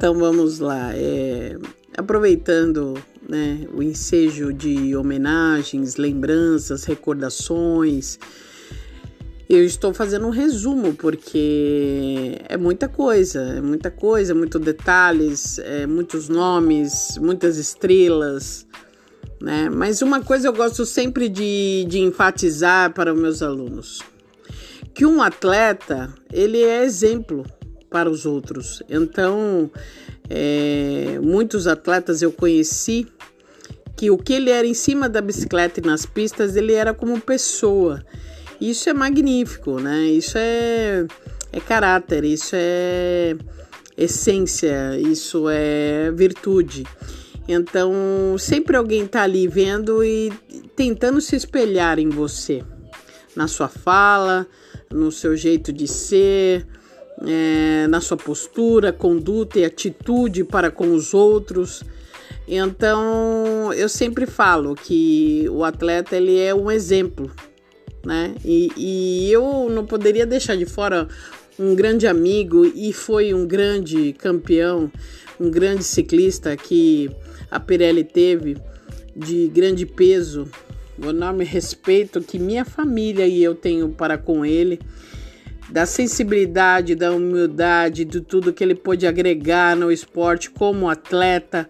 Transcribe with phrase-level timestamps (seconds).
[0.00, 0.96] Então vamos lá.
[0.96, 1.58] É,
[1.94, 2.94] aproveitando
[3.28, 8.18] né, o ensejo de homenagens, lembranças, recordações,
[9.46, 15.86] eu estou fazendo um resumo porque é muita coisa, é muita coisa, muitos detalhes, é,
[15.86, 18.66] muitos nomes, muitas estrelas,
[19.38, 19.68] né?
[19.68, 24.00] Mas uma coisa eu gosto sempre de, de enfatizar para os meus alunos,
[24.94, 27.44] que um atleta ele é exemplo
[27.90, 28.82] para os outros.
[28.88, 29.70] Então,
[30.28, 33.06] é, muitos atletas eu conheci
[33.96, 37.20] que o que ele era em cima da bicicleta e nas pistas, ele era como
[37.20, 38.02] pessoa.
[38.60, 40.04] Isso é magnífico, né?
[40.06, 41.06] Isso é,
[41.52, 43.36] é caráter, isso é
[43.96, 46.86] essência, isso é virtude.
[47.46, 47.92] Então,
[48.38, 50.32] sempre alguém está ali vendo e
[50.76, 52.62] tentando se espelhar em você,
[53.34, 54.46] na sua fala,
[54.90, 56.66] no seu jeito de ser,
[57.26, 61.82] é, na sua postura, conduta e atitude para com os outros.
[62.46, 67.30] Então, eu sempre falo que o atleta ele é um exemplo,
[68.04, 68.34] né?
[68.44, 71.06] E, e eu não poderia deixar de fora
[71.58, 74.90] um grande amigo e foi um grande campeão,
[75.38, 77.10] um grande ciclista que
[77.50, 78.56] a Pirelli teve
[79.14, 80.48] de grande peso,
[80.98, 84.80] o enorme respeito que minha família e eu tenho para com ele
[85.70, 91.68] da sensibilidade, da humildade, de tudo que ele pôde agregar no esporte como atleta,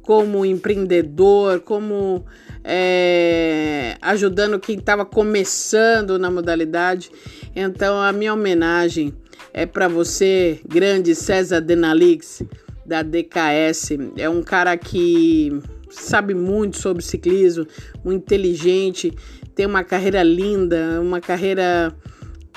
[0.00, 2.24] como empreendedor, como
[2.64, 7.10] é, ajudando quem estava começando na modalidade.
[7.54, 9.12] Então, a minha homenagem
[9.52, 12.42] é para você, grande César Denalix,
[12.86, 13.90] da DKS.
[14.16, 17.66] É um cara que sabe muito sobre ciclismo,
[18.02, 19.12] muito inteligente,
[19.54, 21.94] tem uma carreira linda, uma carreira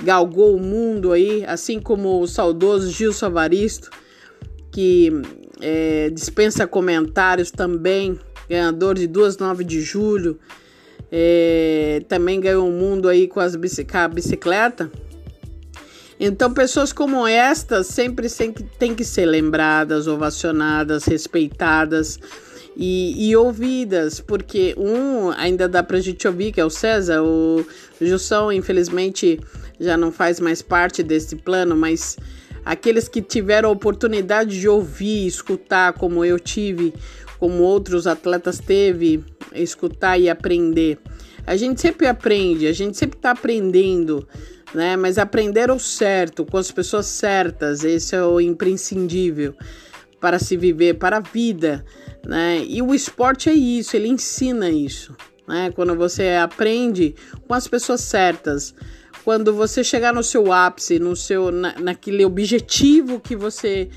[0.03, 3.89] galgou o mundo aí, assim como o saudoso Gilson Avaristo,
[4.71, 5.11] que
[5.61, 10.39] é, dispensa comentários também, ganhador de duas 9 de julho,
[11.11, 14.91] é, também ganhou o mundo aí com, as com a bicicleta.
[16.19, 18.27] Então, pessoas como estas sempre
[18.79, 22.19] têm que ser lembradas, ovacionadas, respeitadas
[22.75, 27.65] e, e, ouvidas, porque um ainda dá pra gente ouvir, que é o César, o
[28.01, 29.39] Jussão, infelizmente,
[29.79, 32.17] já não faz mais parte desse plano, mas
[32.65, 36.93] aqueles que tiveram a oportunidade de ouvir, escutar, como eu tive,
[37.39, 40.97] como outros atletas teve, escutar e aprender.
[41.47, 44.27] A gente sempre aprende, a gente sempre está aprendendo,
[44.73, 44.97] né?
[44.97, 49.55] Mas aprender o certo, com as pessoas certas, esse é o imprescindível
[50.25, 51.85] para se viver, para a vida,
[52.25, 52.65] né?
[52.67, 55.15] E o esporte é isso, ele ensina isso,
[55.47, 55.71] né?
[55.75, 57.13] Quando você aprende
[57.47, 58.73] com as pessoas certas,
[59.23, 63.87] quando você chegar no seu ápice, no seu na, naquele objetivo que você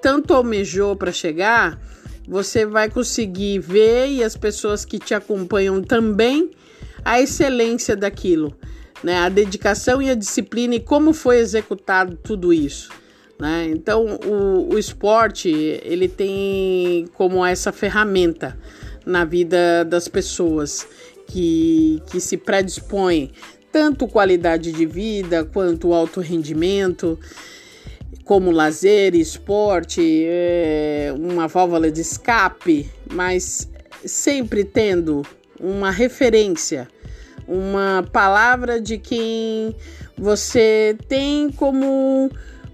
[0.00, 1.78] tanto almejou para chegar,
[2.26, 6.52] você vai conseguir ver e as pessoas que te acompanham também
[7.04, 8.56] a excelência daquilo,
[9.04, 9.18] né?
[9.18, 12.88] A dedicação e a disciplina e como foi executado tudo isso.
[13.40, 13.68] Né?
[13.70, 15.48] Então, o, o esporte
[15.82, 18.58] ele tem como essa ferramenta
[19.06, 20.86] na vida das pessoas
[21.26, 23.32] que, que se predispõem
[23.72, 27.18] tanto qualidade de vida quanto alto rendimento,
[28.24, 33.70] como lazer, esporte, é, uma válvula de escape, mas
[34.04, 35.22] sempre tendo
[35.58, 36.88] uma referência,
[37.46, 39.74] uma palavra de quem
[40.16, 42.30] você tem como,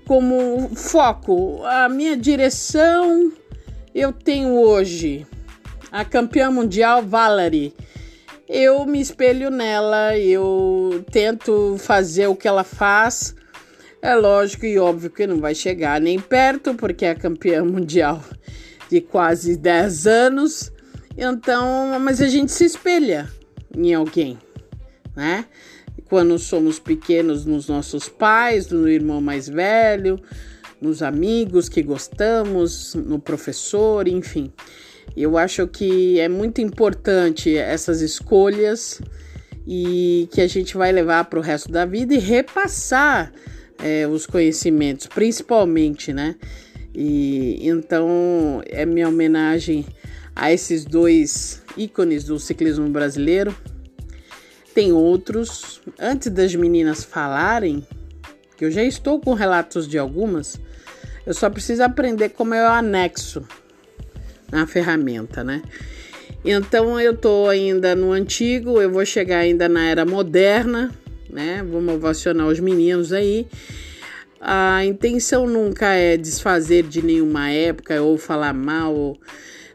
[0.07, 1.63] como foco.
[1.65, 3.33] A minha direção
[3.95, 5.27] eu tenho hoje
[5.91, 7.75] a campeã mundial Valerie
[8.49, 13.35] eu me espelho nela, eu tento fazer o que ela faz.
[14.01, 18.23] É lógico e óbvio que não vai chegar nem perto, porque é campeã mundial
[18.89, 20.73] de quase 10 anos.
[21.19, 23.29] Então, mas a gente se espelha
[23.77, 24.39] em alguém,
[25.17, 25.45] né?
[26.09, 30.21] Quando somos pequenos, nos nossos pais, no irmão mais velho,
[30.81, 34.53] nos amigos que gostamos, no professor, enfim.
[35.17, 39.01] Eu acho que é muito importante essas escolhas
[39.67, 43.33] e que a gente vai levar para o resto da vida e repassar
[43.83, 46.37] é, os conhecimentos, principalmente, né?
[46.95, 49.85] E então é minha homenagem
[50.35, 53.55] a esses dois ícones do ciclismo brasileiro.
[54.77, 55.81] Tem outros.
[55.99, 57.83] Antes das meninas falarem,
[58.59, 60.61] que eu já estou com relatos de algumas,
[61.27, 63.43] eu só preciso aprender como o anexo
[64.53, 65.63] na ferramenta, né?
[66.45, 70.93] Então eu tô ainda no antigo, eu vou chegar ainda na era moderna,
[71.31, 71.65] né?
[71.67, 73.47] Vamos ovacionar os meninos aí.
[74.39, 79.17] A intenção nunca é desfazer de nenhuma época ou falar mal.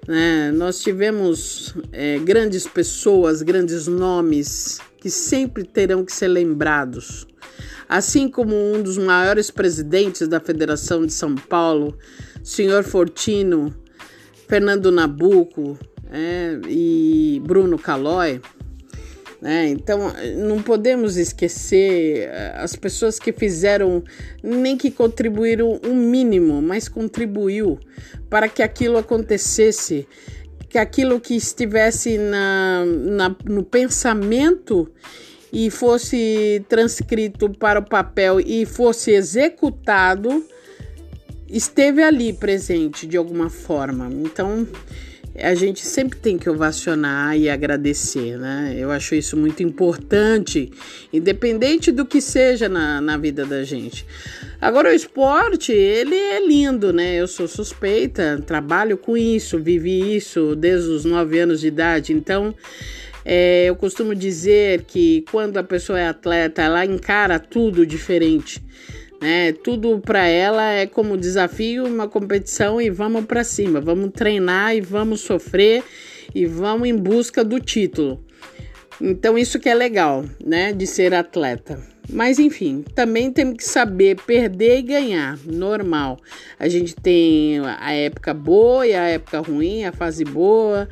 [0.08, 0.52] Né?
[0.52, 7.28] Nós tivemos é, grandes pessoas, grandes nomes que sempre terão que ser lembrados.
[7.90, 11.98] Assim como um dos maiores presidentes da Federação de São Paulo,
[12.44, 13.76] senhor Fortino,
[14.48, 15.78] Fernando Nabuco
[16.10, 18.40] é, e Bruno Calói,
[19.42, 19.70] né?
[19.70, 24.04] Então, não podemos esquecer eh, as pessoas que fizeram,
[24.44, 27.80] nem que contribuíram um mínimo, mas contribuiu
[28.30, 30.08] para que aquilo acontecesse,
[30.72, 34.90] que aquilo que estivesse na, na, no pensamento
[35.52, 40.46] e fosse transcrito para o papel e fosse executado,
[41.50, 44.10] esteve ali presente de alguma forma.
[44.10, 44.66] Então,
[45.36, 48.76] a gente sempre tem que ovacionar e agradecer, né?
[48.78, 50.72] Eu acho isso muito importante,
[51.12, 54.06] independente do que seja na, na vida da gente.
[54.60, 57.16] Agora, o esporte, ele é lindo, né?
[57.16, 62.54] Eu sou suspeita, trabalho com isso, vivi isso desde os nove anos de idade, então.
[63.24, 68.60] É, eu costumo dizer que quando a pessoa é atleta, ela encara tudo diferente
[69.22, 69.54] né?
[69.54, 74.82] Tudo para ela é como desafio, uma competição e vamos para cima, vamos treinar e
[74.82, 75.84] vamos sofrer
[76.34, 78.20] e vamos em busca do título.
[79.00, 81.92] Então isso que é legal, né, de ser atleta.
[82.10, 86.20] Mas enfim, também temos que saber perder e ganhar, normal.
[86.60, 90.90] A gente tem a época boa e a época ruim, a fase boa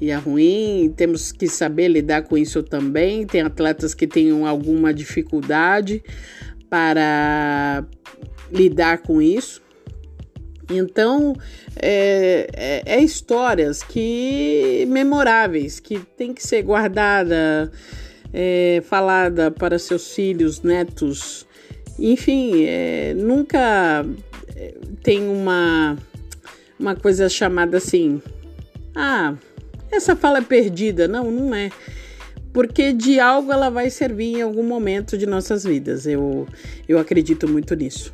[0.00, 3.26] e a ruim, temos que saber lidar com isso também.
[3.26, 6.02] Tem atletas que têm alguma dificuldade,
[6.70, 7.84] para
[8.50, 9.60] lidar com isso.
[10.70, 11.34] Então,
[11.76, 17.70] é, é, é, histórias que memoráveis, que tem que ser guardada,
[18.32, 21.44] é, falada para seus filhos, netos,
[21.98, 24.06] enfim, é, nunca
[24.54, 25.98] é, tem uma,
[26.78, 28.22] uma coisa chamada assim,
[28.94, 29.34] ah,
[29.90, 31.08] essa fala é perdida.
[31.08, 31.70] Não, não é
[32.52, 36.06] porque de algo ela vai servir em algum momento de nossas vidas.
[36.06, 36.46] Eu,
[36.88, 38.12] eu acredito muito nisso.